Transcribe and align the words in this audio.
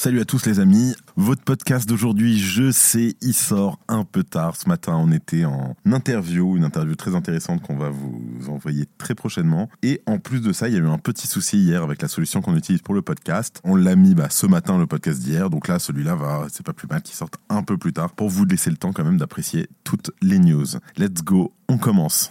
Salut 0.00 0.20
à 0.20 0.24
tous 0.24 0.46
les 0.46 0.60
amis, 0.60 0.94
votre 1.16 1.42
podcast 1.42 1.88
d'aujourd'hui, 1.88 2.38
je 2.38 2.70
sais, 2.70 3.16
il 3.20 3.34
sort 3.34 3.80
un 3.88 4.04
peu 4.04 4.22
tard. 4.22 4.54
Ce 4.54 4.68
matin, 4.68 4.94
on 4.94 5.10
était 5.10 5.44
en 5.44 5.74
interview, 5.86 6.56
une 6.56 6.62
interview 6.62 6.94
très 6.94 7.16
intéressante 7.16 7.62
qu'on 7.62 7.76
va 7.76 7.90
vous 7.90 8.48
envoyer 8.48 8.84
très 8.98 9.16
prochainement. 9.16 9.68
Et 9.82 10.00
en 10.06 10.20
plus 10.20 10.40
de 10.40 10.52
ça, 10.52 10.68
il 10.68 10.74
y 10.74 10.76
a 10.76 10.80
eu 10.80 10.86
un 10.86 10.98
petit 10.98 11.26
souci 11.26 11.58
hier 11.58 11.82
avec 11.82 12.00
la 12.00 12.06
solution 12.06 12.40
qu'on 12.42 12.54
utilise 12.54 12.80
pour 12.80 12.94
le 12.94 13.02
podcast. 13.02 13.60
On 13.64 13.74
l'a 13.74 13.96
mis 13.96 14.14
bah, 14.14 14.28
ce 14.30 14.46
matin, 14.46 14.78
le 14.78 14.86
podcast 14.86 15.18
d'hier. 15.18 15.50
Donc 15.50 15.66
là, 15.66 15.80
celui-là 15.80 16.14
va, 16.14 16.46
c'est 16.52 16.64
pas 16.64 16.72
plus 16.72 16.86
mal 16.86 17.02
qu'il 17.02 17.16
sorte 17.16 17.34
un 17.48 17.64
peu 17.64 17.76
plus 17.76 17.92
tard 17.92 18.12
pour 18.12 18.28
vous 18.28 18.44
laisser 18.44 18.70
le 18.70 18.76
temps 18.76 18.92
quand 18.92 19.02
même 19.02 19.18
d'apprécier 19.18 19.68
toutes 19.82 20.12
les 20.22 20.38
news. 20.38 20.66
Let's 20.96 21.24
go, 21.24 21.52
on 21.68 21.76
commence. 21.76 22.30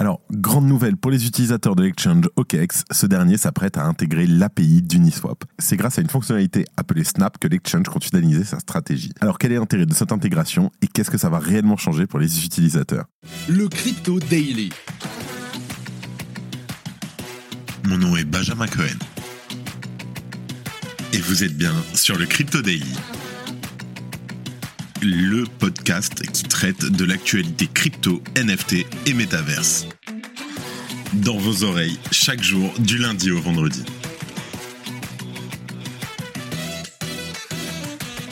Alors, 0.00 0.22
grande 0.32 0.64
nouvelle 0.64 0.96
pour 0.96 1.10
les 1.10 1.26
utilisateurs 1.26 1.76
de 1.76 1.82
l'exchange 1.82 2.24
OKEx, 2.36 2.84
ce 2.90 3.04
dernier 3.04 3.36
s'apprête 3.36 3.76
à 3.76 3.84
intégrer 3.84 4.26
l'API 4.26 4.80
d'Uniswap. 4.80 5.44
C'est 5.58 5.76
grâce 5.76 5.98
à 5.98 6.00
une 6.00 6.08
fonctionnalité 6.08 6.64
appelée 6.78 7.04
Snap 7.04 7.36
que 7.36 7.46
l'exchange 7.46 7.82
compte 7.82 8.04
finaliser 8.04 8.44
sa 8.44 8.60
stratégie. 8.60 9.12
Alors, 9.20 9.36
quel 9.36 9.52
est 9.52 9.56
l'intérêt 9.56 9.84
de 9.84 9.92
cette 9.92 10.10
intégration 10.10 10.72
et 10.80 10.86
qu'est-ce 10.86 11.10
que 11.10 11.18
ça 11.18 11.28
va 11.28 11.38
réellement 11.38 11.76
changer 11.76 12.06
pour 12.06 12.18
les 12.18 12.46
utilisateurs? 12.46 13.04
Le 13.46 13.68
Crypto 13.68 14.18
Daily. 14.20 14.70
Mon 17.86 17.98
nom 17.98 18.16
est 18.16 18.24
Benjamin 18.24 18.68
Cohen. 18.68 18.96
Et 21.12 21.18
vous 21.18 21.44
êtes 21.44 21.58
bien 21.58 21.74
sur 21.92 22.16
le 22.16 22.24
Crypto 22.24 22.62
Daily. 22.62 22.94
Le 25.02 25.44
podcast 25.58 26.20
qui 26.30 26.42
traite 26.42 26.84
de 26.84 27.06
l'actualité 27.06 27.66
crypto, 27.72 28.22
NFT 28.36 28.84
et 29.06 29.14
métaverse. 29.14 29.86
Dans 31.14 31.36
vos 31.36 31.64
oreilles, 31.64 31.98
chaque 32.12 32.40
jour, 32.40 32.72
du 32.78 32.96
lundi 32.96 33.32
au 33.32 33.40
vendredi. 33.40 33.84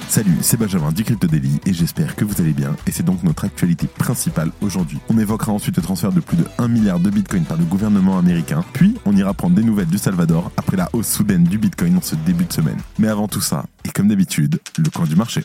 Salut, 0.09 0.37
c'est 0.43 0.57
Benjamin 0.57 0.93
du 0.93 1.03
Crypto 1.03 1.27
Daily 1.27 1.59
et 1.67 1.73
j'espère 1.73 2.15
que 2.15 2.25
vous 2.25 2.41
allez 2.41 2.53
bien 2.53 2.77
et 2.87 2.93
c'est 2.93 3.03
donc 3.03 3.25
notre 3.25 3.47
actualité 3.47 3.89
principale 3.89 4.53
aujourd'hui. 4.61 4.99
On 5.09 5.19
évoquera 5.19 5.51
ensuite 5.51 5.77
le 5.77 5.83
transfert 5.83 6.13
de 6.13 6.21
plus 6.21 6.37
de 6.37 6.45
1 6.59 6.69
milliard 6.69 7.01
de 7.01 7.11
bitcoin 7.11 7.45
par 7.45 7.57
le 7.57 7.65
gouvernement 7.65 8.17
américain, 8.17 8.65
puis 8.73 8.95
on 9.05 9.17
ira 9.17 9.35
prendre 9.35 9.57
des 9.57 9.65
nouvelles 9.65 9.89
du 9.89 9.99
Salvador 9.99 10.53
après 10.57 10.77
la 10.77 10.89
hausse 10.93 11.09
soudaine 11.09 11.43
du 11.43 11.59
bitcoin 11.59 11.97
en 11.97 12.03
ce 12.03 12.15
début 12.15 12.45
de 12.45 12.53
semaine. 12.53 12.79
Mais 13.01 13.09
avant 13.09 13.27
tout 13.27 13.41
ça, 13.41 13.65
et 13.85 13.91
comme 13.91 14.07
d'habitude, 14.07 14.61
le 14.79 14.89
coin 14.91 15.07
du 15.07 15.17
marché. 15.17 15.43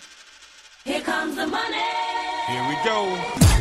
Here 0.86 1.02
comes 1.03 1.33
the 1.36 1.49
money. 1.49 1.81
Here 2.47 2.61
we 2.69 2.77
go. 2.86 3.52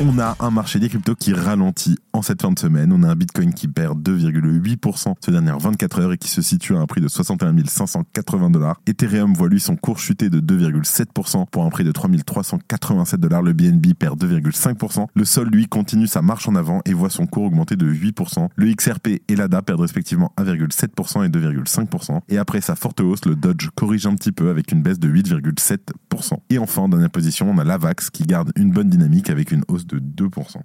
On 0.00 0.18
a 0.18 0.36
un 0.40 0.50
marché 0.50 0.78
des 0.78 0.88
cryptos 0.88 1.14
qui 1.14 1.32
ralentit 1.32 1.98
en 2.12 2.22
cette 2.22 2.42
fin 2.42 2.50
de 2.50 2.58
semaine. 2.58 2.92
On 2.92 3.02
a 3.02 3.08
un 3.08 3.16
Bitcoin 3.16 3.54
qui 3.54 3.68
perd 3.68 4.00
2,8% 4.02 5.14
ces 5.20 5.32
dernières 5.32 5.58
24 5.58 6.00
heures 6.00 6.12
et 6.12 6.18
qui 6.18 6.28
se 6.28 6.42
situe 6.42 6.76
à 6.76 6.80
un 6.80 6.86
prix 6.86 7.00
de 7.00 7.08
61 7.08 7.54
580 7.66 8.50
dollars. 8.50 8.80
Ethereum 8.86 9.34
voit 9.34 9.48
lui 9.48 9.60
son 9.60 9.76
cours 9.76 9.98
chuter 9.98 10.30
de 10.30 10.40
2,7% 10.40 11.46
pour 11.50 11.64
un 11.64 11.70
prix 11.70 11.84
de 11.84 11.92
3387 11.92 13.20
dollars. 13.20 13.42
Le 13.42 13.52
BNB 13.52 13.94
perd 13.98 14.22
2,5%. 14.22 15.06
Le 15.14 15.24
Sol, 15.24 15.48
lui, 15.48 15.66
continue 15.66 16.06
sa 16.06 16.22
marche 16.22 16.48
en 16.48 16.54
avant 16.54 16.80
et 16.84 16.92
voit 16.92 17.10
son 17.10 17.26
cours 17.26 17.44
augmenter 17.44 17.76
de 17.76 17.92
8%. 17.92 18.48
Le 18.54 18.74
XRP 18.74 19.08
et 19.28 19.36
l'ADA 19.36 19.62
perdent 19.62 19.80
respectivement 19.80 20.32
1,7% 20.38 21.24
et 21.24 21.28
2,5%. 21.28 22.20
Et 22.28 22.38
après 22.38 22.60
sa 22.60 22.76
forte 22.76 23.00
hausse, 23.00 23.24
le 23.24 23.36
Dodge 23.36 23.68
corrige 23.74 24.06
un 24.06 24.14
petit 24.14 24.32
peu 24.32 24.50
avec 24.50 24.72
une 24.72 24.82
baisse 24.82 24.98
de 24.98 25.08
8,7%. 25.08 26.34
Et 26.50 26.58
enfin, 26.58 26.82
en 26.82 26.88
dernière 26.88 27.10
position, 27.10 27.50
on 27.50 27.58
a 27.58 27.64
l'AVAX 27.64 28.10
qui 28.10 28.24
garde 28.24 28.52
une 28.56 28.70
bonne 28.70 28.88
dynamique 28.88 29.30
avec 29.30 29.52
une 29.52 29.62
hausse 29.68 29.86
de 29.86 29.98
2%. 29.98 30.60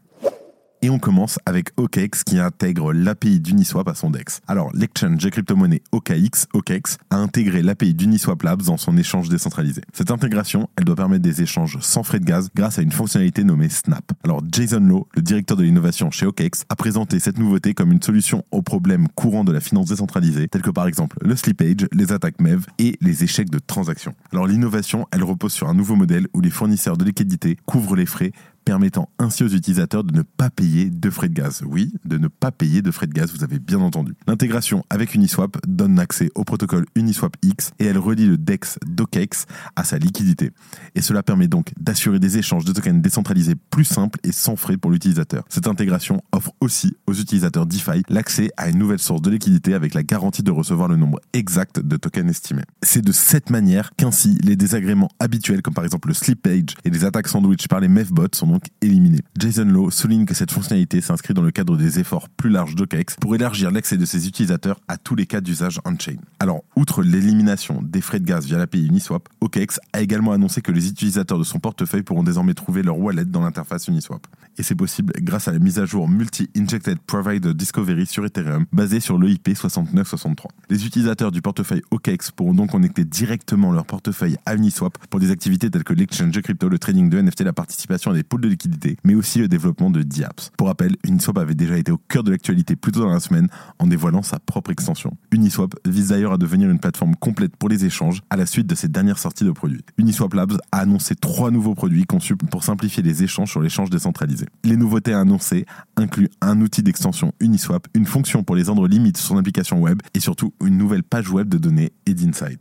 Et 0.85 0.89
on 0.91 0.99
commence 0.99 1.39
avec 1.47 1.71
OKEx 1.77 2.23
qui 2.23 2.37
intègre 2.37 2.93
l'API 2.93 3.39
d'Uniswap 3.39 3.87
à 3.87 3.95
son 3.95 4.11
DEX. 4.11 4.41
Alors, 4.47 4.69
l'exchange 4.75 5.17
de 5.17 5.29
crypto-monnaie 5.29 5.81
OKX, 5.91 6.45
OKEx, 6.53 6.99
a 7.09 7.15
intégré 7.15 7.63
l'API 7.63 7.95
d'Uniswap 7.95 8.43
Labs 8.43 8.61
dans 8.61 8.77
son 8.77 8.95
échange 8.95 9.27
décentralisé. 9.27 9.81
Cette 9.93 10.11
intégration, 10.11 10.69
elle 10.77 10.83
doit 10.83 10.95
permettre 10.95 11.23
des 11.23 11.41
échanges 11.41 11.79
sans 11.81 12.03
frais 12.03 12.19
de 12.19 12.25
gaz 12.25 12.51
grâce 12.53 12.77
à 12.77 12.83
une 12.83 12.91
fonctionnalité 12.91 13.43
nommée 13.43 13.69
Snap. 13.69 14.11
Alors, 14.23 14.43
Jason 14.51 14.79
Lowe, 14.79 15.07
le 15.15 15.23
directeur 15.23 15.57
de 15.57 15.63
l'innovation 15.63 16.11
chez 16.11 16.27
OKEx, 16.27 16.65
a 16.69 16.75
présenté 16.75 17.19
cette 17.19 17.39
nouveauté 17.39 17.73
comme 17.73 17.91
une 17.91 18.03
solution 18.03 18.43
aux 18.51 18.61
problèmes 18.61 19.07
courants 19.07 19.43
de 19.43 19.51
la 19.51 19.61
finance 19.61 19.87
décentralisée, 19.87 20.47
tels 20.49 20.61
que 20.61 20.69
par 20.69 20.85
exemple 20.85 21.17
le 21.25 21.35
slippage, 21.35 21.87
les 21.93 22.11
attaques 22.11 22.39
MEV 22.39 22.63
et 22.77 22.95
les 23.01 23.23
échecs 23.23 23.49
de 23.49 23.57
transactions. 23.57 24.13
Alors, 24.31 24.45
l'innovation, 24.45 25.07
elle 25.11 25.23
repose 25.23 25.51
sur 25.51 25.67
un 25.67 25.73
nouveau 25.73 25.95
modèle 25.95 26.27
où 26.35 26.41
les 26.41 26.51
fournisseurs 26.51 26.95
de 26.95 27.05
liquidités 27.05 27.57
couvrent 27.65 27.95
les 27.95 28.05
frais 28.05 28.33
permettant 28.65 29.09
ainsi 29.19 29.43
aux 29.43 29.47
utilisateurs 29.47 30.03
de 30.03 30.13
ne 30.13 30.23
pas 30.23 30.49
payer 30.49 30.89
de 30.89 31.09
frais 31.09 31.29
de 31.29 31.33
gaz. 31.33 31.63
Oui, 31.65 31.93
de 32.03 32.17
ne 32.17 32.27
pas 32.27 32.51
payer 32.51 32.81
de 32.81 32.91
frais 32.91 33.07
de 33.07 33.13
gaz, 33.13 33.31
vous 33.31 33.43
avez 33.43 33.59
bien 33.59 33.79
entendu. 33.79 34.15
L'intégration 34.27 34.83
avec 34.89 35.13
Uniswap 35.13 35.57
donne 35.67 35.99
accès 35.99 36.31
au 36.35 36.43
protocole 36.43 36.85
Uniswap 36.95 37.37
X 37.43 37.71
et 37.79 37.85
elle 37.85 37.99
relie 37.99 38.25
le 38.25 38.37
DEX 38.37 38.79
d'OKEx 38.85 39.45
à 39.75 39.83
sa 39.83 39.99
liquidité. 39.99 40.51
Et 40.95 41.01
cela 41.01 41.21
permet 41.21 41.47
donc 41.47 41.71
d'assurer 41.79 42.19
des 42.19 42.37
échanges 42.37 42.65
de 42.65 42.73
tokens 42.73 43.01
décentralisés 43.01 43.55
plus 43.69 43.85
simples 43.85 44.19
et 44.23 44.31
sans 44.31 44.55
frais 44.55 44.77
pour 44.77 44.89
l'utilisateur. 44.89 45.45
Cette 45.49 45.67
intégration 45.67 46.23
offre 46.31 46.51
aussi 46.59 46.97
aux 47.05 47.13
utilisateurs 47.13 47.67
DeFi 47.67 48.01
l'accès 48.09 48.49
à 48.57 48.69
une 48.69 48.79
nouvelle 48.79 48.99
source 48.99 49.21
de 49.21 49.29
liquidité 49.29 49.75
avec 49.75 49.93
la 49.93 50.01
garantie 50.01 50.43
de 50.43 50.51
recevoir 50.51 50.87
le 50.87 50.95
nombre 50.95 51.19
exact 51.33 51.79
de 51.79 51.97
tokens 51.97 52.31
estimés. 52.31 52.63
C'est 52.81 53.03
de 53.03 53.11
cette 53.11 53.51
manière 53.51 53.91
qu'ainsi 53.95 54.39
les 54.41 54.55
désagréments 54.55 55.09
habituels 55.19 55.61
comme 55.61 55.75
par 55.75 55.83
exemple 55.83 56.07
le 56.07 56.15
slippage 56.15 56.75
et 56.83 56.89
les 56.89 57.05
attaques 57.05 57.27
sandwich 57.27 57.67
par 57.67 57.79
les 57.79 57.87
mevbots 57.87 58.33
sont 58.33 58.54
donc 58.55 58.69
éliminés. 58.81 59.19
Jason 59.37 59.65
Lowe 59.65 59.91
souligne 59.91 60.25
que 60.25 60.33
cette 60.33 60.49
fonctionnalité 60.49 61.01
s'inscrit 61.01 61.33
dans 61.33 61.41
le 61.41 61.51
cadre 61.51 61.75
des 61.75 61.99
efforts 61.99 62.29
plus 62.29 62.49
larges 62.49 62.75
d'OKEx 62.75 63.17
pour 63.19 63.35
élargir 63.35 63.69
l'accès 63.69 63.97
de 63.97 64.05
ses 64.05 64.29
utilisateurs 64.29 64.79
à 64.87 64.97
tous 64.97 65.13
les 65.15 65.25
cas 65.25 65.41
d'usage 65.41 65.81
on-chain. 65.83 66.15
Alors, 66.39 66.63
outre 66.77 67.03
l'élimination 67.03 67.81
des 67.83 67.99
frais 67.99 68.21
de 68.21 68.25
gaz 68.25 68.45
via 68.45 68.57
l'API 68.57 68.87
Uniswap, 68.87 69.27
OKEx 69.41 69.81
a 69.91 69.99
également 70.01 70.31
annoncé 70.31 70.61
que 70.61 70.71
les 70.71 70.87
utilisateurs 70.87 71.37
de 71.37 71.43
son 71.43 71.59
portefeuille 71.59 72.03
pourront 72.03 72.23
désormais 72.23 72.53
trouver 72.53 72.81
leur 72.81 72.97
wallet 72.97 73.25
dans 73.25 73.41
l'interface 73.41 73.89
Uniswap. 73.89 74.25
Et 74.57 74.63
c'est 74.63 74.75
possible 74.75 75.11
grâce 75.19 75.49
à 75.49 75.51
la 75.51 75.59
mise 75.59 75.79
à 75.79 75.85
jour 75.85 76.07
Multi-Injected 76.07 76.99
Provider 76.99 77.53
Discovery 77.53 78.05
sur 78.05 78.25
Ethereum 78.25 78.65
basée 78.71 79.01
sur 79.01 79.19
l'EIP 79.19 79.49
6963. 79.53 80.49
Les 80.69 80.85
utilisateurs 80.85 81.33
du 81.33 81.41
portefeuille 81.41 81.81
OKEx 81.91 82.31
pourront 82.31 82.53
donc 82.53 82.71
connecter 82.71 83.03
directement 83.03 83.73
leur 83.73 83.85
portefeuille 83.85 84.37
à 84.45 84.55
Uniswap 84.55 84.97
pour 85.09 85.19
des 85.19 85.31
activités 85.31 85.69
telles 85.69 85.83
que 85.83 85.93
l'exchange 85.93 86.31
de 86.31 86.39
crypto, 86.39 86.69
le 86.69 86.79
trading 86.79 87.09
de 87.09 87.21
NFT, 87.21 87.41
la 87.41 87.51
participation 87.51 88.11
à 88.11 88.13
des 88.13 88.23
pools 88.23 88.41
de 88.41 88.44
liquidité, 88.47 88.97
mais 89.03 89.15
aussi 89.15 89.39
le 89.39 89.47
développement 89.47 89.89
de 89.89 90.03
DApps. 90.03 90.51
Pour 90.57 90.67
rappel, 90.67 90.95
Uniswap 91.03 91.37
avait 91.37 91.55
déjà 91.55 91.77
été 91.77 91.91
au 91.91 91.97
cœur 91.97 92.23
de 92.23 92.31
l'actualité 92.31 92.75
plus 92.75 92.91
tôt 92.91 93.01
dans 93.01 93.11
la 93.11 93.19
semaine 93.19 93.47
en 93.79 93.87
dévoilant 93.87 94.21
sa 94.21 94.39
propre 94.39 94.71
extension. 94.71 95.17
Uniswap 95.31 95.75
vise 95.85 96.09
d'ailleurs 96.09 96.33
à 96.33 96.37
devenir 96.37 96.69
une 96.69 96.79
plateforme 96.79 97.15
complète 97.15 97.55
pour 97.55 97.69
les 97.69 97.85
échanges 97.85 98.21
à 98.29 98.35
la 98.35 98.45
suite 98.45 98.67
de 98.67 98.75
ses 98.75 98.87
dernières 98.87 99.19
sorties 99.19 99.43
de 99.43 99.51
produits. 99.51 99.81
Uniswap 99.97 100.33
Labs 100.33 100.57
a 100.71 100.79
annoncé 100.79 101.15
trois 101.15 101.51
nouveaux 101.51 101.75
produits 101.75 102.05
conçus 102.05 102.35
pour 102.35 102.63
simplifier 102.63 103.03
les 103.03 103.23
échanges 103.23 103.51
sur 103.51 103.61
l'échange 103.61 103.89
décentralisé. 103.89 104.45
Les 104.63 104.77
nouveautés 104.77 105.13
annoncées 105.13 105.65
incluent 105.97 106.29
un 106.41 106.61
outil 106.61 106.83
d'extension 106.83 107.33
Uniswap, 107.39 107.87
une 107.93 108.05
fonction 108.05 108.43
pour 108.43 108.55
les 108.55 108.63
rendre 108.63 108.87
limites 108.87 109.17
sur 109.17 109.27
son 109.27 109.37
application 109.37 109.81
web 109.81 110.01
et 110.13 110.19
surtout 110.19 110.53
une 110.63 110.77
nouvelle 110.77 111.03
page 111.03 111.29
web 111.29 111.49
de 111.49 111.57
données 111.57 111.91
et 112.05 112.13
d'inside. 112.13 112.59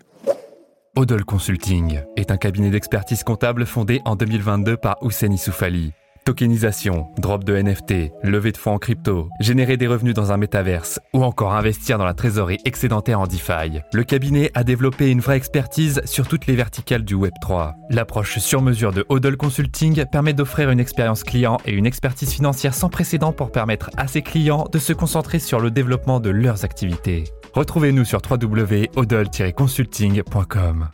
Odol 0.97 1.25
Consulting 1.25 2.03
est 2.17 2.31
un 2.31 2.37
cabinet 2.37 2.71
d'expertise 2.71 3.25
comptable 3.25 3.67
fondé 3.67 4.01
en 4.05 4.15
2022 4.15 4.77
par 4.77 4.97
Hussein 5.03 5.33
Issoufali. 5.33 5.93
Tokenisation, 6.25 7.09
drop 7.19 7.43
de 7.43 7.61
NFT, 7.61 8.13
levée 8.23 8.53
de 8.53 8.57
fonds 8.57 8.75
en 8.75 8.79
crypto, 8.79 9.29
générer 9.41 9.77
des 9.77 9.89
revenus 9.89 10.15
dans 10.15 10.31
un 10.31 10.37
métaverse 10.37 11.01
ou 11.13 11.25
encore 11.25 11.53
investir 11.53 11.99
dans 11.99 12.05
la 12.05 12.15
trésorerie 12.15 12.61
excédentaire 12.65 13.19
en 13.19 13.27
DeFi. 13.27 13.81
Le 13.93 14.05
cabinet 14.05 14.53
a 14.55 14.63
développé 14.63 15.11
une 15.11 15.19
vraie 15.19 15.37
expertise 15.37 16.01
sur 16.05 16.29
toutes 16.29 16.47
les 16.47 16.55
verticales 16.55 17.05
du 17.05 17.17
Web3. 17.17 17.73
L'approche 17.91 18.39
sur 18.39 18.63
mesure 18.63 18.93
de 18.93 19.05
Hodl 19.09 19.37
Consulting 19.37 20.05
permet 20.07 20.33
d'offrir 20.33 20.71
une 20.71 20.81
expérience 20.81 21.25
client 21.25 21.59
et 21.67 21.73
une 21.73 21.87
expertise 21.87 22.33
financière 22.33 22.73
sans 22.73 22.89
précédent 22.89 23.33
pour 23.33 23.51
permettre 23.51 23.91
à 23.97 24.07
ses 24.07 24.23
clients 24.23 24.69
de 24.73 24.79
se 24.79 24.93
concentrer 24.93 25.41
sur 25.41 25.59
le 25.59 25.73
développement 25.73 26.21
de 26.21 26.31
leurs 26.31 26.65
activités. 26.65 27.25
Retrouvez-nous 27.55 28.05
sur 28.05 28.21
www.hodl-consulting.com. 28.29 30.89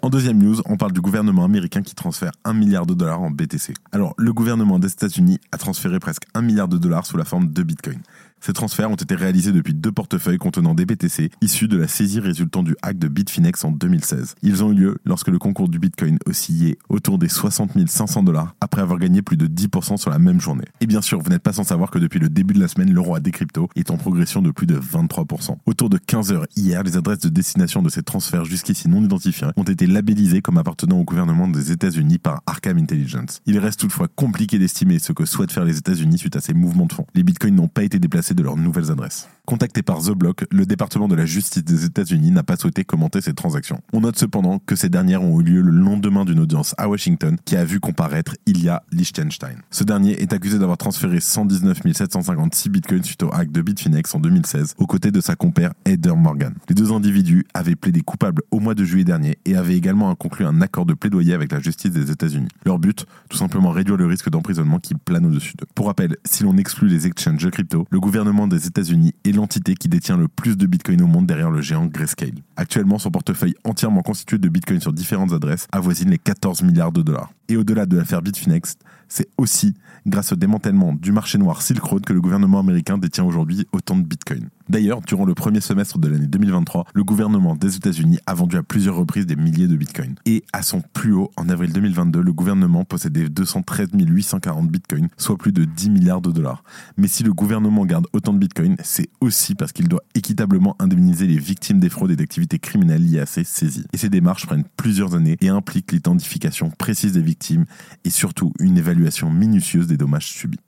En 0.00 0.08
deuxième 0.08 0.38
news, 0.38 0.62
on 0.64 0.78
parle 0.78 0.92
du 0.92 1.02
gouvernement 1.02 1.44
américain 1.44 1.82
qui 1.82 1.94
transfère 1.94 2.32
1 2.44 2.54
milliard 2.54 2.86
de 2.86 2.94
dollars 2.94 3.20
en 3.20 3.30
BTC. 3.30 3.74
Alors, 3.92 4.14
le 4.16 4.32
gouvernement 4.32 4.78
des 4.78 4.90
États-Unis 4.90 5.40
a 5.52 5.58
transféré 5.58 5.98
presque 5.98 6.22
1 6.32 6.40
milliard 6.40 6.68
de 6.68 6.78
dollars 6.78 7.04
sous 7.04 7.18
la 7.18 7.26
forme 7.26 7.52
de 7.52 7.62
Bitcoin. 7.62 8.00
Ces 8.44 8.52
transferts 8.52 8.90
ont 8.90 8.96
été 8.96 9.14
réalisés 9.14 9.52
depuis 9.52 9.72
deux 9.72 9.92
portefeuilles 9.92 10.36
contenant 10.36 10.74
des 10.74 10.84
BTC 10.84 11.30
issus 11.42 11.68
de 11.68 11.76
la 11.76 11.86
saisie 11.86 12.18
résultant 12.18 12.64
du 12.64 12.74
hack 12.82 12.98
de 12.98 13.06
Bitfinex 13.06 13.64
en 13.64 13.70
2016. 13.70 14.34
Ils 14.42 14.64
ont 14.64 14.72
eu 14.72 14.74
lieu 14.74 14.98
lorsque 15.04 15.28
le 15.28 15.38
concours 15.38 15.68
du 15.68 15.78
Bitcoin 15.78 16.18
oscillait 16.26 16.76
autour 16.88 17.18
des 17.18 17.28
60 17.28 17.70
500 17.86 18.24
dollars 18.24 18.56
après 18.60 18.80
avoir 18.80 18.98
gagné 18.98 19.22
plus 19.22 19.36
de 19.36 19.46
10% 19.46 19.96
sur 19.96 20.10
la 20.10 20.18
même 20.18 20.40
journée. 20.40 20.64
Et 20.80 20.88
bien 20.88 21.00
sûr, 21.02 21.20
vous 21.20 21.30
n'êtes 21.30 21.44
pas 21.44 21.52
sans 21.52 21.62
savoir 21.62 21.92
que 21.92 22.00
depuis 22.00 22.18
le 22.18 22.28
début 22.28 22.52
de 22.52 22.58
la 22.58 22.66
semaine, 22.66 22.92
le 22.92 22.98
roi 22.98 23.20
des 23.20 23.30
cryptos 23.30 23.68
est 23.76 23.92
en 23.92 23.96
progression 23.96 24.42
de 24.42 24.50
plus 24.50 24.66
de 24.66 24.74
23%. 24.76 25.58
Autour 25.64 25.88
de 25.88 25.98
15 25.98 26.32
heures 26.32 26.46
hier, 26.56 26.82
les 26.82 26.96
adresses 26.96 27.20
de 27.20 27.28
destination 27.28 27.80
de 27.80 27.90
ces 27.90 28.02
transferts 28.02 28.44
jusqu'ici 28.44 28.88
non 28.88 29.04
identifiés 29.04 29.50
ont 29.56 29.62
été 29.62 29.86
labellisées 29.86 30.42
comme 30.42 30.58
appartenant 30.58 30.98
au 30.98 31.04
gouvernement 31.04 31.46
des 31.46 31.70
États-Unis 31.70 32.18
par 32.18 32.42
Arkham 32.46 32.78
Intelligence. 32.78 33.40
Il 33.46 33.60
reste 33.60 33.78
toutefois 33.78 34.08
compliqué 34.08 34.58
d'estimer 34.58 34.98
ce 34.98 35.12
que 35.12 35.26
souhaitent 35.26 35.52
faire 35.52 35.64
les 35.64 35.78
États-Unis 35.78 36.18
suite 36.18 36.34
à 36.34 36.40
ces 36.40 36.54
mouvements 36.54 36.86
de 36.86 36.92
fonds. 36.92 37.06
Les 37.14 37.22
bitcoins 37.22 37.54
n'ont 37.54 37.68
pas 37.68 37.84
été 37.84 38.00
déplacés 38.00 38.31
de 38.34 38.42
leurs 38.42 38.56
nouvelles 38.56 38.90
adresses. 38.90 39.28
Contacté 39.44 39.82
par 39.82 39.98
The 40.00 40.12
Block, 40.12 40.44
le 40.52 40.66
département 40.66 41.08
de 41.08 41.16
la 41.16 41.26
justice 41.26 41.64
des 41.64 41.84
États-Unis 41.84 42.30
n'a 42.30 42.44
pas 42.44 42.56
souhaité 42.56 42.84
commenter 42.84 43.20
ces 43.20 43.34
transactions. 43.34 43.80
On 43.92 44.02
note 44.02 44.16
cependant 44.16 44.60
que 44.60 44.76
ces 44.76 44.88
dernières 44.88 45.22
ont 45.22 45.40
eu 45.40 45.42
lieu 45.42 45.60
le 45.62 45.72
lendemain 45.72 46.24
d'une 46.24 46.38
audience 46.38 46.76
à 46.78 46.88
Washington 46.88 47.36
qui 47.44 47.56
a 47.56 47.64
vu 47.64 47.80
comparaître 47.80 48.36
Ilya 48.46 48.84
Liechtenstein. 48.92 49.56
Ce 49.72 49.82
dernier 49.82 50.22
est 50.22 50.32
accusé 50.32 50.60
d'avoir 50.60 50.78
transféré 50.78 51.18
119 51.18 51.80
756 51.92 52.68
bitcoins 52.68 53.02
suite 53.02 53.24
au 53.24 53.32
hack 53.32 53.50
de 53.50 53.62
Bitfinex 53.62 54.14
en 54.14 54.20
2016 54.20 54.74
aux 54.78 54.86
côtés 54.86 55.10
de 55.10 55.20
sa 55.20 55.34
compère 55.34 55.72
Heather 55.86 56.16
Morgan. 56.16 56.54
Les 56.68 56.76
deux 56.76 56.92
individus 56.92 57.44
avaient 57.52 57.74
plaidé 57.74 58.00
coupables 58.00 58.42
au 58.52 58.60
mois 58.60 58.74
de 58.76 58.84
juillet 58.84 59.04
dernier 59.04 59.38
et 59.44 59.56
avaient 59.56 59.76
également 59.76 60.14
conclu 60.14 60.46
un 60.46 60.60
accord 60.60 60.86
de 60.86 60.94
plaidoyer 60.94 61.34
avec 61.34 61.50
la 61.50 61.58
justice 61.58 61.90
des 61.90 62.12
États-Unis. 62.12 62.48
Leur 62.64 62.78
but, 62.78 63.06
tout 63.28 63.36
simplement 63.36 63.70
réduire 63.70 63.96
le 63.96 64.06
risque 64.06 64.30
d'emprisonnement 64.30 64.78
qui 64.78 64.94
plane 64.94 65.26
au-dessus 65.26 65.54
d'eux. 65.58 65.66
Pour 65.74 65.86
rappel, 65.86 66.16
si 66.24 66.44
l'on 66.44 66.56
exclut 66.58 66.88
les 66.88 67.08
exchanges 67.08 67.42
de 67.42 67.50
crypto, 67.50 67.86
le 67.90 67.98
gouvernement 67.98 68.21
des 68.22 68.66
États-Unis 68.66 69.14
est 69.24 69.32
l'entité 69.32 69.74
qui 69.74 69.88
détient 69.88 70.16
le 70.16 70.28
plus 70.28 70.56
de 70.56 70.66
bitcoins 70.66 71.02
au 71.02 71.06
monde 71.06 71.26
derrière 71.26 71.50
le 71.50 71.60
géant 71.60 71.86
Grayscale. 71.86 72.32
Actuellement, 72.56 72.98
son 72.98 73.10
portefeuille 73.10 73.54
entièrement 73.64 74.02
constitué 74.02 74.38
de 74.38 74.48
bitcoins 74.48 74.80
sur 74.80 74.92
différentes 74.92 75.32
adresses 75.32 75.66
avoisine 75.72 76.10
les 76.10 76.18
14 76.18 76.62
milliards 76.62 76.92
de 76.92 77.02
dollars. 77.02 77.32
Et 77.48 77.56
au-delà 77.56 77.84
de 77.84 77.96
l'affaire 77.96 78.22
Bitfinex, 78.22 78.76
c'est 79.12 79.28
aussi 79.36 79.74
grâce 80.06 80.32
au 80.32 80.36
démantèlement 80.36 80.94
du 80.94 81.12
marché 81.12 81.36
noir 81.36 81.60
Silk 81.60 81.82
Road 81.82 82.04
que 82.04 82.14
le 82.14 82.20
gouvernement 82.20 82.60
américain 82.60 82.96
détient 82.96 83.24
aujourd'hui 83.24 83.66
autant 83.72 83.94
de 83.94 84.02
bitcoins. 84.02 84.48
D'ailleurs, 84.68 85.02
durant 85.02 85.26
le 85.26 85.34
premier 85.34 85.60
semestre 85.60 85.98
de 85.98 86.08
l'année 86.08 86.26
2023, 86.26 86.86
le 86.94 87.04
gouvernement 87.04 87.54
des 87.54 87.76
États-Unis 87.76 88.18
a 88.26 88.32
vendu 88.32 88.56
à 88.56 88.62
plusieurs 88.62 88.96
reprises 88.96 89.26
des 89.26 89.36
milliers 89.36 89.66
de 89.66 89.76
bitcoins. 89.76 90.14
Et 90.24 90.44
à 90.52 90.62
son 90.62 90.80
plus 90.80 91.12
haut, 91.12 91.30
en 91.36 91.48
avril 91.50 91.72
2022, 91.72 92.22
le 92.22 92.32
gouvernement 92.32 92.84
possédait 92.84 93.28
213 93.28 93.88
840 93.92 94.70
bitcoins, 94.70 95.08
soit 95.18 95.36
plus 95.36 95.52
de 95.52 95.64
10 95.64 95.90
milliards 95.90 96.22
de 96.22 96.30
dollars. 96.30 96.64
Mais 96.96 97.08
si 97.08 97.22
le 97.22 97.34
gouvernement 97.34 97.84
garde 97.84 98.06
autant 98.14 98.32
de 98.32 98.38
bitcoins, 98.38 98.76
c'est 98.82 99.10
aussi 99.20 99.54
parce 99.54 99.72
qu'il 99.72 99.88
doit 99.88 100.02
équitablement 100.14 100.74
indemniser 100.78 101.26
les 101.26 101.38
victimes 101.38 101.78
des 101.78 101.90
fraudes 101.90 102.12
et 102.12 102.16
d'activités 102.16 102.58
criminelles 102.58 103.04
liées 103.04 103.20
à 103.20 103.26
ces 103.26 103.44
saisies. 103.44 103.84
Et 103.92 103.98
ces 103.98 104.08
démarches 104.08 104.46
prennent 104.46 104.64
plusieurs 104.76 105.14
années 105.14 105.36
et 105.42 105.48
impliquent 105.48 105.92
l'identification 105.92 106.70
précise 106.70 107.12
des 107.12 107.20
victimes 107.20 107.66
et 108.04 108.10
surtout 108.10 108.52
une 108.58 108.78
évaluation 108.78 109.01
minutieuse 109.30 109.86
des 109.86 109.96
dommages 109.96 110.28
subis. 110.28 110.60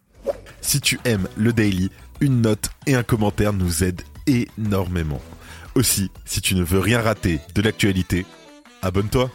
Si 0.60 0.80
tu 0.80 0.98
aimes 1.04 1.28
le 1.36 1.52
daily, 1.52 1.90
une 2.20 2.40
note 2.40 2.70
et 2.86 2.94
un 2.94 3.02
commentaire 3.02 3.52
nous 3.52 3.84
aident 3.84 4.02
énormément. 4.26 5.20
Aussi, 5.74 6.10
si 6.24 6.40
tu 6.40 6.54
ne 6.54 6.62
veux 6.62 6.78
rien 6.78 7.00
rater 7.00 7.40
de 7.54 7.62
l'actualité, 7.62 8.24
abonne-toi. 8.82 9.30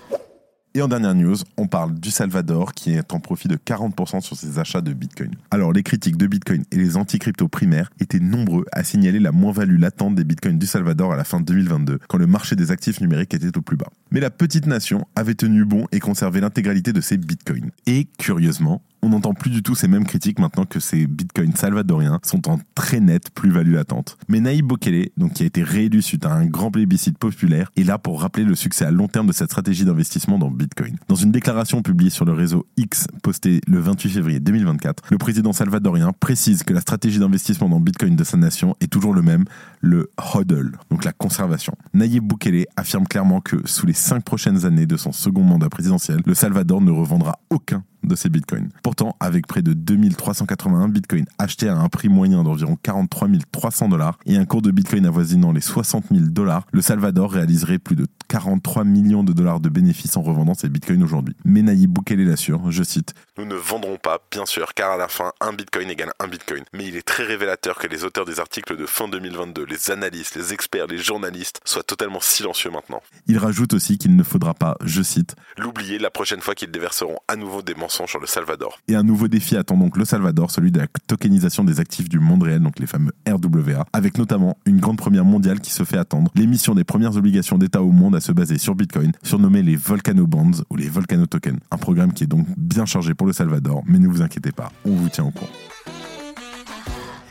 Et 0.75 0.83
en 0.83 0.87
dernière 0.87 1.15
news, 1.15 1.35
on 1.57 1.65
parle 1.65 1.99
du 1.99 2.11
Salvador 2.11 2.75
qui 2.75 2.93
est 2.93 3.11
en 3.11 3.19
profit 3.19 3.47
de 3.47 3.55
40% 3.55 4.21
sur 4.21 4.37
ses 4.37 4.59
achats 4.59 4.81
de 4.81 4.93
Bitcoin. 4.93 5.31
Alors 5.49 5.73
les 5.73 5.81
critiques 5.81 6.15
de 6.15 6.27
Bitcoin 6.27 6.63
et 6.71 6.75
les 6.75 6.95
anti-crypto 6.95 7.47
primaires 7.47 7.89
étaient 7.99 8.19
nombreux 8.19 8.65
à 8.71 8.83
signaler 8.83 9.19
la 9.19 9.31
moins-value 9.31 9.79
latente 9.79 10.13
des 10.13 10.23
Bitcoins 10.23 10.59
du 10.59 10.67
Salvador 10.67 11.11
à 11.11 11.17
la 11.17 11.23
fin 11.23 11.39
2022, 11.39 11.97
quand 12.07 12.19
le 12.19 12.27
marché 12.27 12.55
des 12.55 12.69
actifs 12.69 13.01
numériques 13.01 13.33
était 13.33 13.57
au 13.57 13.61
plus 13.63 13.77
bas. 13.77 13.89
Mais 14.11 14.19
la 14.19 14.29
petite 14.29 14.67
nation 14.67 15.07
avait 15.15 15.33
tenu 15.33 15.65
bon 15.65 15.87
et 15.91 15.99
conservé 15.99 16.39
l'intégralité 16.39 16.93
de 16.93 17.01
ses 17.01 17.17
Bitcoins. 17.17 17.71
Et 17.87 18.07
curieusement, 18.19 18.83
on 19.01 19.09
n'entend 19.09 19.33
plus 19.33 19.49
du 19.49 19.63
tout 19.63 19.75
ces 19.75 19.87
mêmes 19.87 20.05
critiques 20.05 20.39
maintenant 20.39 20.65
que 20.65 20.79
ces 20.79 21.07
bitcoins 21.07 21.55
salvadoriens 21.55 22.19
sont 22.23 22.49
en 22.49 22.59
très 22.75 22.99
nette 22.99 23.29
plus-value 23.31 23.73
latente. 23.73 24.17
Mais 24.27 24.39
Naïb 24.39 24.65
Bokele, 24.65 25.09
donc 25.17 25.33
qui 25.33 25.43
a 25.43 25.45
été 25.45 25.63
réélu 25.63 26.01
suite 26.01 26.25
à 26.25 26.33
un 26.33 26.45
grand 26.45 26.71
plébiscite 26.71 27.17
populaire, 27.17 27.71
est 27.77 27.83
là 27.83 27.97
pour 27.97 28.21
rappeler 28.21 28.43
le 28.43 28.55
succès 28.55 28.85
à 28.85 28.91
long 28.91 29.07
terme 29.07 29.27
de 29.27 29.33
cette 29.33 29.49
stratégie 29.49 29.85
d'investissement 29.85 30.37
dans 30.37 30.51
Bitcoin. 30.51 30.97
Dans 31.07 31.15
une 31.15 31.31
déclaration 31.31 31.81
publiée 31.81 32.09
sur 32.09 32.25
le 32.25 32.33
réseau 32.33 32.65
X 32.77 33.07
postée 33.23 33.61
le 33.67 33.79
28 33.79 34.09
février 34.09 34.39
2024, 34.39 35.03
le 35.11 35.17
président 35.17 35.53
salvadorien 35.53 36.11
précise 36.19 36.63
que 36.63 36.73
la 36.73 36.81
stratégie 36.81 37.19
d'investissement 37.19 37.69
dans 37.69 37.79
Bitcoin 37.79 38.15
de 38.15 38.23
sa 38.23 38.37
nation 38.37 38.75
est 38.81 38.91
toujours 38.91 39.13
le 39.13 39.21
même, 39.21 39.45
le 39.81 40.11
hodl, 40.33 40.77
donc 40.91 41.05
la 41.05 41.11
conservation. 41.11 41.73
Nayib 41.93 42.23
Bukele 42.27 42.65
affirme 42.75 43.07
clairement 43.07 43.41
que 43.41 43.57
sous 43.65 43.85
les 43.85 43.93
cinq 43.93 44.23
prochaines 44.23 44.65
années 44.65 44.85
de 44.85 44.97
son 44.97 45.11
second 45.11 45.43
mandat 45.43 45.69
présidentiel, 45.69 46.21
le 46.25 46.33
Salvador 46.33 46.81
ne 46.81 46.91
revendra 46.91 47.39
aucun 47.49 47.83
de 48.03 48.15
ces 48.15 48.29
bitcoins. 48.29 48.69
Pourtant, 48.83 49.15
avec 49.19 49.47
près 49.47 49.61
de 49.61 49.73
2381 49.73 50.89
bitcoins 50.89 51.25
achetés 51.37 51.69
à 51.69 51.77
un 51.77 51.89
prix 51.89 52.09
moyen 52.09 52.43
d'environ 52.43 52.77
43 52.81 53.29
300 53.51 53.89
dollars 53.89 54.17
et 54.25 54.37
un 54.37 54.45
cours 54.45 54.61
de 54.61 54.71
bitcoin 54.71 55.05
avoisinant 55.05 55.51
les 55.51 55.61
60 55.61 56.05
000 56.11 56.27
dollars, 56.27 56.65
le 56.71 56.81
Salvador 56.81 57.31
réaliserait 57.31 57.79
plus 57.79 57.95
de 57.95 58.07
43 58.29 58.83
millions 58.83 59.23
de 59.23 59.33
dollars 59.33 59.59
de 59.59 59.69
bénéfices 59.69 60.15
en 60.15 60.21
revendant 60.21 60.53
ces 60.53 60.69
bitcoins 60.69 61.03
aujourd'hui. 61.03 61.35
Mais 61.43 61.63
Nayib 61.63 61.91
Bukele 61.91 62.23
l'assure, 62.23 62.71
je 62.71 62.83
cite, 62.83 63.15
Nous 63.37 63.45
ne 63.45 63.55
vendrons 63.55 63.97
pas, 63.97 64.19
bien 64.31 64.45
sûr, 64.45 64.73
car 64.75 64.91
à 64.91 64.97
la 64.97 65.07
fin, 65.07 65.33
un 65.41 65.51
bitcoin 65.51 65.89
égale 65.89 66.11
un 66.19 66.27
bitcoin. 66.27 66.63
Mais 66.73 66.87
il 66.87 66.95
est 66.95 67.01
très 67.01 67.23
révélateur 67.23 67.77
que 67.79 67.87
les 67.87 68.03
auteurs 68.03 68.25
des 68.25 68.39
articles 68.39 68.77
de 68.77 68.85
fin 68.85 69.07
2022, 69.07 69.65
les 69.65 69.91
analystes, 69.91 70.35
les 70.35 70.53
experts, 70.53 70.87
les 70.87 70.99
journalistes 70.99 71.59
soient 71.65 71.83
totalement 71.83 72.19
silencieux 72.21 72.69
maintenant. 72.69 73.01
Il 73.27 73.39
rajoute 73.39 73.73
aussi 73.73 73.97
qu'il 73.97 74.15
ne 74.15 74.23
faudra 74.23 74.53
pas, 74.53 74.77
je 74.83 75.01
cite, 75.01 75.35
l'oublier 75.57 75.97
la 75.97 76.11
prochaine 76.11 76.41
fois 76.41 76.53
qu'ils 76.53 76.71
déverseront 76.71 77.17
à 77.27 77.35
nouveau 77.35 77.63
des 77.63 77.73
mensonges 77.73 78.11
sur 78.11 78.19
le 78.19 78.27
Salvador. 78.27 78.79
Et 78.87 78.95
un 78.95 79.03
nouveau 79.03 79.27
défi 79.27 79.57
attend 79.57 79.77
donc 79.77 79.97
le 79.97 80.05
Salvador, 80.05 80.51
celui 80.51 80.71
de 80.71 80.79
la 80.79 80.87
tokenisation 81.07 81.63
des 81.63 81.79
actifs 81.79 82.09
du 82.09 82.19
monde 82.19 82.43
réel, 82.43 82.61
donc 82.61 82.77
les 82.77 82.87
fameux 82.87 83.13
RWA, 83.27 83.87
avec 83.91 84.19
notamment 84.19 84.57
une 84.65 84.79
grande 84.79 84.97
première 84.97 85.25
mondiale 85.25 85.59
qui 85.59 85.71
se 85.71 85.83
fait 85.83 85.97
attendre, 85.97 86.31
l'émission 86.35 86.75
des 86.75 86.83
premières 86.83 87.17
obligations 87.17 87.57
d'État 87.57 87.81
au 87.81 87.91
monde 87.91 88.15
à 88.15 88.18
se 88.19 88.31
baser 88.31 88.57
sur 88.57 88.75
Bitcoin, 88.75 89.11
surnommée 89.23 89.63
les 89.63 89.75
Volcano 89.75 90.27
Bonds 90.27 90.63
ou 90.69 90.75
les 90.75 90.89
Volcano 90.89 91.25
Tokens. 91.25 91.59
Un 91.71 91.77
programme 91.77 92.13
qui 92.13 92.23
est 92.23 92.27
donc 92.27 92.47
bien 92.57 92.85
chargé 92.85 93.13
pour 93.13 93.27
le 93.27 93.33
Salvador, 93.33 93.83
mais 93.85 93.99
ne 93.99 94.07
vous 94.07 94.21
inquiétez 94.21 94.51
pas, 94.51 94.71
on 94.85 94.95
vous 94.95 95.09
tient 95.09 95.25
au 95.25 95.31
courant. 95.31 95.51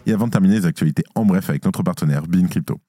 Et 0.06 0.12
avant 0.12 0.26
de 0.26 0.32
terminer 0.32 0.56
les 0.56 0.66
actualités 0.66 1.04
en 1.14 1.24
bref 1.24 1.50
avec 1.50 1.64
notre 1.64 1.82
partenaire 1.82 2.26
Bean 2.26 2.46
Crypto. 2.46 2.80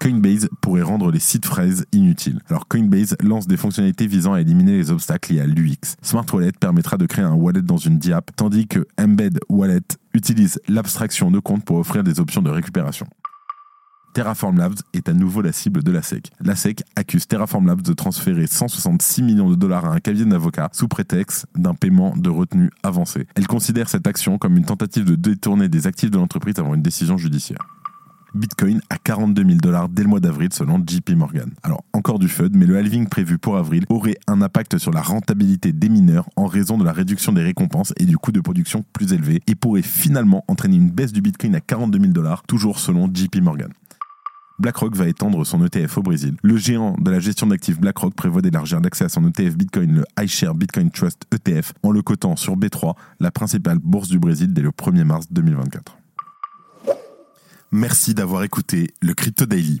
Coinbase 0.00 0.48
pourrait 0.60 0.82
rendre 0.82 1.10
les 1.10 1.18
sites 1.18 1.46
fraises 1.46 1.86
inutiles. 1.92 2.40
Alors 2.48 2.68
Coinbase 2.68 3.16
lance 3.22 3.46
des 3.46 3.56
fonctionnalités 3.56 4.06
visant 4.06 4.34
à 4.34 4.40
éliminer 4.40 4.76
les 4.76 4.90
obstacles 4.90 5.32
liés 5.32 5.40
à 5.40 5.46
l'UX. 5.46 5.96
Smart 6.02 6.26
Wallet 6.32 6.52
permettra 6.52 6.96
de 6.96 7.06
créer 7.06 7.24
un 7.24 7.34
wallet 7.34 7.62
dans 7.62 7.76
une 7.76 7.98
DApp, 7.98 8.30
tandis 8.36 8.66
que 8.66 8.86
Embed 8.98 9.40
Wallet 9.48 9.80
utilise 10.12 10.60
l'abstraction 10.68 11.30
de 11.30 11.38
compte 11.38 11.64
pour 11.64 11.78
offrir 11.78 12.04
des 12.04 12.20
options 12.20 12.42
de 12.42 12.50
récupération. 12.50 13.06
Terraform 14.16 14.56
Labs 14.56 14.76
est 14.94 15.10
à 15.10 15.12
nouveau 15.12 15.42
la 15.42 15.52
cible 15.52 15.82
de 15.82 15.92
la 15.92 16.00
SEC. 16.00 16.30
La 16.40 16.56
SEC 16.56 16.82
accuse 16.96 17.28
Terraform 17.28 17.66
Labs 17.66 17.82
de 17.82 17.92
transférer 17.92 18.46
166 18.46 19.22
millions 19.22 19.50
de 19.50 19.56
dollars 19.56 19.84
à 19.84 19.90
un 19.90 19.98
cabinet 19.98 20.30
d'avocats 20.30 20.70
sous 20.72 20.88
prétexte 20.88 21.44
d'un 21.54 21.74
paiement 21.74 22.16
de 22.16 22.30
retenue 22.30 22.70
avancé. 22.82 23.26
Elle 23.34 23.46
considère 23.46 23.90
cette 23.90 24.06
action 24.06 24.38
comme 24.38 24.56
une 24.56 24.64
tentative 24.64 25.04
de 25.04 25.16
détourner 25.16 25.68
des 25.68 25.86
actifs 25.86 26.10
de 26.10 26.16
l'entreprise 26.16 26.58
avant 26.58 26.72
une 26.72 26.80
décision 26.80 27.18
judiciaire. 27.18 27.58
Bitcoin 28.34 28.80
à 28.88 28.96
42 28.96 29.44
000 29.44 29.56
dollars 29.58 29.90
dès 29.90 30.02
le 30.02 30.08
mois 30.08 30.20
d'avril 30.20 30.48
selon 30.50 30.82
JP 30.82 31.10
Morgan. 31.10 31.50
Alors 31.62 31.84
encore 31.92 32.18
du 32.18 32.28
FUD, 32.28 32.56
mais 32.56 32.64
le 32.64 32.78
halving 32.78 33.08
prévu 33.08 33.36
pour 33.36 33.58
avril 33.58 33.84
aurait 33.90 34.16
un 34.28 34.40
impact 34.40 34.78
sur 34.78 34.92
la 34.92 35.02
rentabilité 35.02 35.72
des 35.72 35.90
mineurs 35.90 36.30
en 36.36 36.46
raison 36.46 36.78
de 36.78 36.84
la 36.84 36.92
réduction 36.92 37.34
des 37.34 37.42
récompenses 37.42 37.92
et 37.98 38.06
du 38.06 38.16
coût 38.16 38.32
de 38.32 38.40
production 38.40 38.82
plus 38.94 39.12
élevé 39.12 39.42
et 39.46 39.54
pourrait 39.54 39.82
finalement 39.82 40.42
entraîner 40.48 40.76
une 40.76 40.90
baisse 40.90 41.12
du 41.12 41.20
Bitcoin 41.20 41.54
à 41.54 41.60
42 41.60 41.98
000 41.98 42.12
dollars, 42.14 42.44
toujours 42.44 42.78
selon 42.78 43.10
JP 43.12 43.42
Morgan. 43.42 43.68
BlackRock 44.58 44.94
va 44.96 45.08
étendre 45.08 45.44
son 45.44 45.64
ETF 45.64 45.98
au 45.98 46.02
Brésil. 46.02 46.36
Le 46.42 46.56
géant 46.56 46.96
de 46.98 47.10
la 47.10 47.20
gestion 47.20 47.46
d'actifs 47.46 47.78
BlackRock 47.78 48.14
prévoit 48.14 48.42
d'élargir 48.42 48.80
l'accès 48.80 49.04
à 49.04 49.08
son 49.08 49.26
ETF 49.28 49.56
Bitcoin, 49.56 49.94
le 49.96 50.04
iShare 50.24 50.54
Bitcoin 50.54 50.90
Trust 50.90 51.26
ETF, 51.32 51.74
en 51.82 51.90
le 51.90 52.02
cotant 52.02 52.36
sur 52.36 52.56
B3, 52.56 52.94
la 53.20 53.30
principale 53.30 53.78
bourse 53.78 54.08
du 54.08 54.18
Brésil, 54.18 54.52
dès 54.52 54.62
le 54.62 54.70
1er 54.70 55.04
mars 55.04 55.26
2024. 55.30 55.98
Merci 57.72 58.14
d'avoir 58.14 58.42
écouté 58.44 58.94
le 59.02 59.12
Crypto 59.12 59.44
Daily. 59.44 59.80